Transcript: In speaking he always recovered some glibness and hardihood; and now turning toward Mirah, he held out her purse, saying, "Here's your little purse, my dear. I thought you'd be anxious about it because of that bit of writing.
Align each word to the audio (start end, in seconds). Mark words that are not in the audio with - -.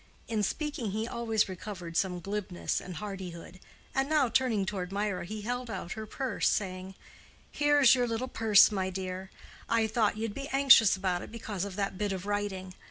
In 0.27 0.41
speaking 0.41 0.93
he 0.93 1.07
always 1.07 1.47
recovered 1.47 1.95
some 1.95 2.21
glibness 2.21 2.81
and 2.81 2.95
hardihood; 2.95 3.59
and 3.93 4.09
now 4.09 4.29
turning 4.29 4.65
toward 4.65 4.91
Mirah, 4.91 5.25
he 5.27 5.41
held 5.41 5.69
out 5.69 5.91
her 5.91 6.07
purse, 6.07 6.49
saying, 6.49 6.95
"Here's 7.51 7.93
your 7.93 8.07
little 8.07 8.27
purse, 8.27 8.71
my 8.71 8.89
dear. 8.89 9.29
I 9.69 9.85
thought 9.85 10.17
you'd 10.17 10.33
be 10.33 10.47
anxious 10.47 10.95
about 10.95 11.21
it 11.21 11.31
because 11.31 11.65
of 11.65 11.75
that 11.75 11.99
bit 11.99 12.13
of 12.13 12.25
writing. 12.25 12.73